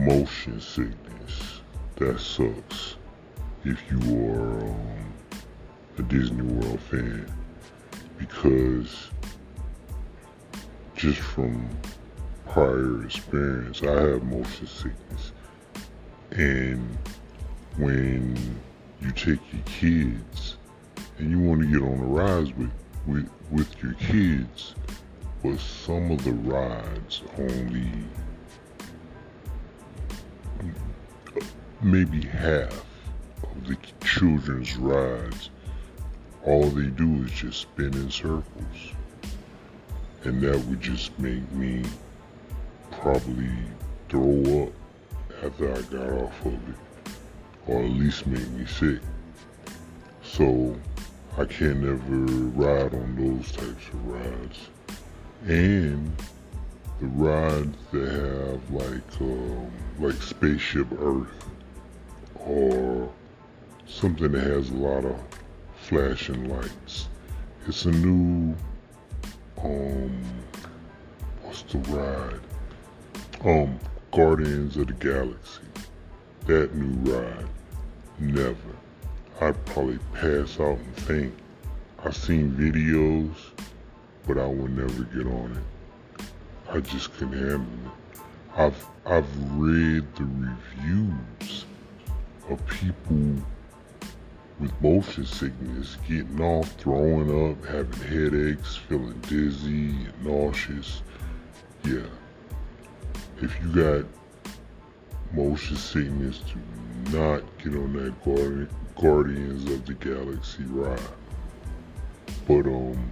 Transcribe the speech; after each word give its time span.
motion 0.00 0.60
sickness. 0.60 1.60
That 1.96 2.18
sucks 2.18 2.96
if 3.64 3.78
you 3.90 4.30
are 4.30 4.62
um, 4.62 5.12
a 5.98 6.02
Disney 6.02 6.42
World 6.42 6.80
fan 6.80 7.30
because 8.16 9.10
just 10.96 11.18
from 11.18 11.68
prior 12.48 13.04
experience, 13.04 13.82
I 13.82 13.92
have 13.92 14.22
motion 14.22 14.66
sickness. 14.66 15.32
And 16.30 16.98
when 17.76 18.36
you 19.02 19.10
take 19.12 19.40
your 19.52 19.62
kids 19.66 20.56
and 21.18 21.30
you 21.30 21.40
want 21.40 21.60
to 21.60 21.66
get 21.66 21.82
on 21.82 21.98
the 21.98 22.04
rides 22.04 22.52
with, 22.54 22.70
with, 23.06 23.28
with 23.50 23.82
your 23.82 23.94
kids, 23.94 24.74
but 25.42 25.58
some 25.58 26.10
of 26.10 26.24
the 26.24 26.32
rides 26.32 27.22
only 27.38 27.92
maybe 31.82 32.22
half 32.26 32.84
of 33.42 33.66
the 33.66 33.76
children's 34.04 34.76
rides, 34.76 35.50
all 36.44 36.66
they 36.66 36.86
do 36.86 37.24
is 37.24 37.30
just 37.32 37.62
spin 37.62 37.92
in 37.94 38.10
circles. 38.10 38.44
And 40.24 40.40
that 40.42 40.58
would 40.66 40.80
just 40.80 41.18
make 41.18 41.50
me 41.52 41.82
probably 42.90 43.50
throw 44.08 44.64
up 44.64 45.44
after 45.44 45.72
I 45.72 45.80
got 45.82 46.12
off 46.22 46.46
of 46.46 46.52
it, 46.52 47.12
or 47.66 47.82
at 47.82 47.90
least 47.90 48.26
make 48.26 48.48
me 48.50 48.66
sick. 48.66 49.00
So 50.22 50.76
I 51.38 51.44
can't 51.44 51.84
ever 51.84 52.16
ride 52.56 52.94
on 52.94 53.16
those 53.16 53.50
types 53.52 53.88
of 53.88 54.06
rides. 54.06 54.68
And 55.46 56.12
the 57.00 57.06
rides 57.06 57.78
that 57.92 58.10
have 58.10 58.70
like 58.70 59.20
um, 59.22 59.70
like 59.98 60.20
Spaceship 60.20 60.86
Earth 61.00 61.48
or 62.34 63.10
something 63.86 64.32
that 64.32 64.42
has 64.42 64.68
a 64.68 64.74
lot 64.74 65.06
of 65.06 65.18
flashing 65.76 66.50
lights. 66.50 67.08
It's 67.66 67.86
a 67.86 67.90
new 67.90 68.54
um 69.62 70.22
what's 71.42 71.62
the 71.62 71.78
ride? 71.78 72.40
Um 73.46 73.80
Guardians 74.12 74.76
of 74.76 74.88
the 74.88 74.92
Galaxy. 74.94 75.62
That 76.46 76.74
new 76.74 77.12
ride. 77.12 77.46
Never. 78.18 78.56
I'd 79.40 79.64
probably 79.64 79.98
pass 80.12 80.60
out 80.60 80.78
and 80.78 80.96
faint. 80.96 81.34
I've 82.04 82.16
seen 82.16 82.50
videos, 82.52 83.34
but 84.26 84.36
I 84.36 84.46
would 84.46 84.76
never 84.76 85.04
get 85.04 85.26
on 85.26 85.52
it. 85.52 85.79
I 86.72 86.78
just 86.78 87.12
can't 87.18 87.32
handle 87.32 87.60
it. 87.60 88.20
I've 88.56 88.86
I've 89.04 89.58
read 89.58 90.06
the 90.14 90.24
reviews 90.24 91.64
of 92.48 92.64
people 92.68 93.34
with 94.60 94.72
motion 94.80 95.26
sickness 95.26 95.96
getting 96.06 96.40
off, 96.40 96.70
throwing 96.74 97.50
up, 97.50 97.64
having 97.64 98.08
headaches, 98.08 98.76
feeling 98.76 99.18
dizzy 99.22 99.88
and 99.88 100.24
nauseous. 100.24 101.02
Yeah. 101.82 102.06
If 103.42 103.56
you 103.62 103.68
got 103.74 104.04
motion 105.32 105.76
sickness, 105.76 106.40
do 106.40 107.16
not 107.18 107.42
get 107.58 107.74
on 107.74 107.94
that 107.94 108.14
Guardians 108.94 109.68
of 109.72 109.86
the 109.86 109.94
Galaxy 109.94 110.62
ride. 110.64 111.00
But 112.46 112.66
um 112.66 113.10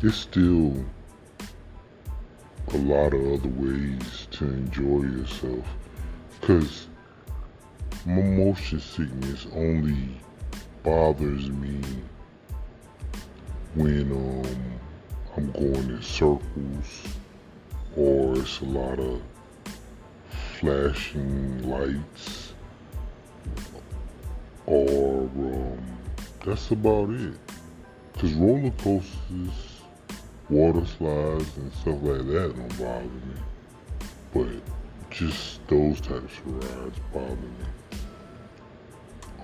there's 0.00 0.16
still 0.16 0.82
a 2.72 2.76
lot 2.78 3.12
of 3.12 3.20
other 3.20 3.48
ways 3.50 4.26
to 4.30 4.44
enjoy 4.46 5.02
yourself. 5.02 5.66
Cause 6.40 6.86
my 8.06 8.22
motion 8.22 8.80
sickness 8.80 9.46
only 9.54 10.18
bothers 10.82 11.50
me 11.50 11.82
when 13.74 14.10
um 14.10 14.80
I'm 15.36 15.52
going 15.52 15.90
in 15.90 16.02
circles 16.02 17.08
or 17.94 18.38
it's 18.38 18.60
a 18.60 18.64
lot 18.64 18.98
of 18.98 19.20
flashing 20.58 21.68
lights 21.68 22.54
or 24.64 25.24
um 25.24 25.98
that's 26.42 26.70
about 26.70 27.10
it. 27.10 27.34
Cause 28.18 28.32
roller 28.32 28.70
coasters, 28.70 29.69
water 30.50 30.84
slides 30.84 31.56
and 31.56 31.72
stuff 31.74 31.98
like 32.02 32.26
that 32.26 32.54
don't 32.56 32.78
bother 32.78 33.04
me. 33.04 33.36
But 34.34 35.10
just 35.10 35.66
those 35.68 36.00
types 36.00 36.38
of 36.38 36.64
rides 36.64 36.98
bother 37.12 37.36
me. 37.36 37.66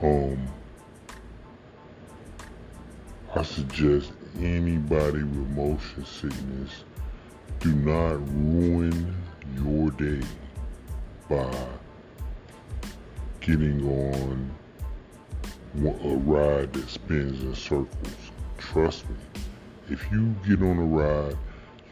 Um, 0.03 0.47
I 3.35 3.43
suggest 3.43 4.13
anybody 4.39 5.23
with 5.23 5.49
motion 5.51 6.05
sickness 6.05 6.85
do 7.61 7.73
not 7.73 8.19
ruin 8.29 9.15
your 9.57 9.91
day 9.93 10.27
by 11.29 11.67
getting 13.41 13.87
on 13.89 14.51
a 15.85 16.17
ride 16.17 16.73
that 16.73 16.89
spins 16.89 17.43
in 17.43 17.55
circles. 17.55 17.91
Trust 18.59 19.09
me, 19.09 19.17
if 19.89 20.11
you 20.11 20.35
get 20.47 20.63
on 20.63 20.79
a 20.79 20.85
ride, 20.85 21.37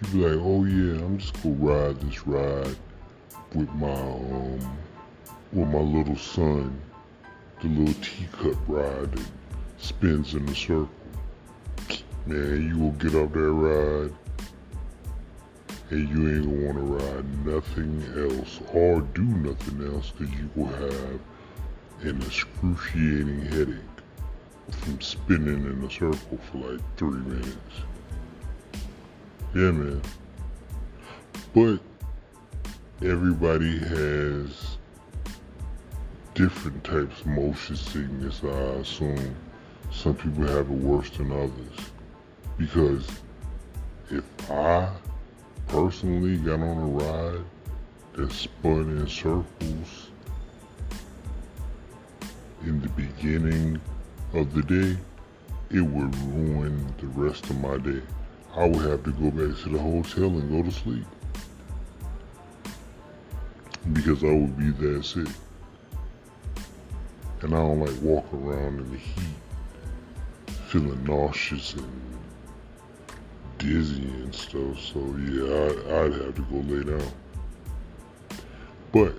you 0.03 0.09
be 0.13 0.29
like, 0.29 0.41
oh 0.45 0.65
yeah, 0.65 1.05
I'm 1.05 1.19
just 1.19 1.41
gonna 1.43 1.55
ride 1.57 2.01
this 2.01 2.27
ride 2.27 2.77
with 3.55 3.71
my 3.75 3.93
um 3.93 4.79
with 5.53 5.69
my 5.69 5.81
little 5.81 6.17
son 6.17 6.81
the 7.61 7.69
little 7.69 7.95
teacup 8.03 8.57
ride 8.69 9.13
that 9.13 9.27
spins 9.79 10.35
in 10.35 10.49
a 10.49 10.55
circle. 10.55 10.91
Man, 12.27 12.69
you 12.69 12.79
will 12.79 12.93
get 12.93 13.15
up 13.15 13.33
that 13.33 13.39
ride 13.39 14.13
and 15.91 16.09
you 16.09 16.29
ain't 16.29 16.45
gonna 16.45 16.67
wanna 16.67 16.81
ride 16.81 17.47
nothing 17.47 18.03
else 18.17 18.61
or 18.73 19.01
do 19.01 19.23
nothing 19.23 19.95
else 19.95 20.11
because 20.11 20.35
you 20.35 20.51
will 20.57 20.67
have 20.67 21.21
an 22.03 22.21
excruciating 22.23 23.43
headache 23.47 23.94
from 24.71 25.01
spinning 25.01 25.65
in 25.65 25.85
a 25.85 25.91
circle 25.91 26.39
for 26.51 26.59
like 26.59 26.81
three 26.97 27.21
minutes. 27.21 27.77
Yeah, 29.55 29.71
man. 29.71 30.03
But 31.55 31.79
everybody 33.07 33.79
has 33.79 34.77
different 36.35 36.83
types 36.83 37.21
of 37.21 37.27
motion 37.27 37.77
sickness, 37.77 38.41
I 38.43 38.49
assume. 38.49 39.37
Some 39.93 40.17
people 40.17 40.47
have 40.49 40.69
it 40.69 40.69
worse 40.69 41.11
than 41.11 41.31
others. 41.31 41.91
Because 42.59 43.07
if 44.11 44.25
I 44.51 44.91
personally 45.69 46.37
got 46.39 46.61
on 46.61 46.79
a 46.79 46.87
ride 46.87 47.45
that 48.15 48.33
spun 48.33 48.99
in 48.99 49.07
circles 49.09 50.11
in 52.65 52.81
the 52.81 52.89
beginning 52.91 53.81
of 54.37 54.53
the 54.53 54.63
day, 54.63 54.97
it 55.71 55.81
would 55.81 56.17
ruin 56.17 56.93
the 56.99 57.07
rest 57.09 57.49
of 57.51 57.61
my 57.61 57.77
day. 57.79 58.03
I 58.57 58.69
would 58.69 58.85
have 58.87 59.03
to 59.05 59.13
go 59.13 59.31
back 59.31 59.57
to 59.63 59.69
the 59.69 59.79
hotel 59.79 60.25
and 60.25 60.51
go 60.51 60.63
to 60.63 60.71
sleep. 60.71 61.05
Because 63.93 64.25
I 64.25 64.33
would 64.33 64.59
be 64.59 64.71
that 64.71 65.05
sick 65.05 65.29
and 67.45 67.55
I 67.55 67.59
don't 67.59 67.81
like 67.81 68.01
walking 68.01 68.43
around 68.43 68.81
in 68.81 68.91
the 68.91 68.97
heat 68.97 69.35
feeling 70.69 71.05
nauseous 71.05 71.75
and 71.75 72.19
dizzy 73.59 74.03
and 74.03 74.35
stuff. 74.35 74.81
So 74.81 74.99
yeah, 75.19 75.95
I, 75.95 76.03
would 76.05 76.21
have 76.23 76.35
to 76.37 76.43
go 76.43 76.57
lay 76.57 76.85
down. 76.85 77.13
But 78.93 79.15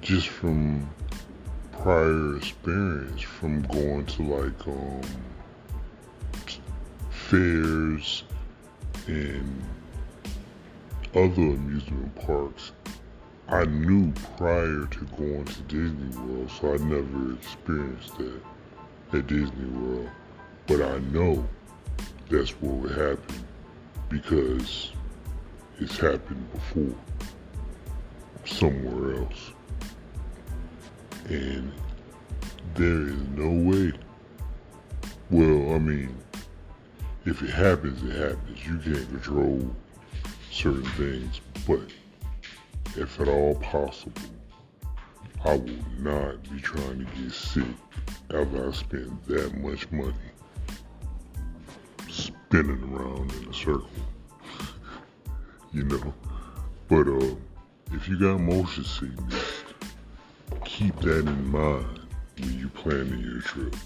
just 0.00 0.28
from 0.28 0.90
prior 1.84 2.38
experience 2.38 3.20
from 3.20 3.60
going 3.64 4.06
to 4.06 4.22
like 4.22 4.66
um 4.66 5.02
fairs 7.10 8.24
and 9.06 9.62
other 11.14 11.42
amusement 11.42 12.14
parks 12.26 12.72
I 13.48 13.66
knew 13.66 14.10
prior 14.38 14.86
to 14.86 15.04
going 15.18 15.44
to 15.44 15.62
Disney 15.62 16.16
World, 16.22 16.50
so 16.58 16.72
I 16.72 16.78
never 16.78 17.34
experienced 17.34 18.16
that 18.16 18.40
at 19.12 19.26
Disney 19.26 19.66
World. 19.66 20.08
But 20.66 20.80
I 20.80 21.00
know 21.12 21.46
that's 22.30 22.52
what 22.62 22.76
would 22.76 22.92
happen 22.92 23.44
because 24.08 24.90
it's 25.78 25.98
happened 25.98 26.50
before 26.50 26.96
somewhere 28.46 29.20
else. 29.20 29.52
And 31.28 31.72
there 32.74 33.08
is 33.08 33.22
no 33.34 33.70
way. 33.70 33.92
Well, 35.30 35.74
I 35.74 35.78
mean, 35.78 36.16
if 37.24 37.42
it 37.42 37.50
happens, 37.50 38.02
it 38.02 38.16
happens. 38.16 38.66
You 38.66 38.78
can't 38.78 39.08
control 39.08 39.74
certain 40.50 40.84
things, 40.84 41.40
but 41.66 41.80
if 42.96 43.18
at 43.20 43.28
all 43.28 43.54
possible, 43.56 44.12
I 45.44 45.56
will 45.56 45.84
not 45.98 46.42
be 46.50 46.60
trying 46.60 47.04
to 47.06 47.22
get 47.22 47.32
sick 47.32 47.64
after 48.32 48.68
I 48.68 48.72
spend 48.72 49.18
that 49.26 49.56
much 49.58 49.90
money 49.90 50.14
spinning 52.08 52.82
around 52.92 53.32
in 53.32 53.48
a 53.48 53.54
circle. 53.54 53.88
you 55.72 55.84
know? 55.84 56.14
But 56.88 57.08
uh, 57.08 57.34
if 57.92 58.08
you 58.08 58.18
got 58.18 58.40
motion 58.40 58.84
sickness, 58.84 59.64
keep 60.74 60.96
that 61.02 61.20
in 61.20 61.52
mind 61.52 62.00
when 62.36 62.58
you 62.58 62.68
planning 62.68 63.20
your 63.20 63.40
trip. 63.42 63.76